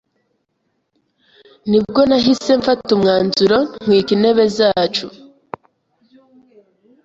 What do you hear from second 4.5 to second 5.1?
z’iwacu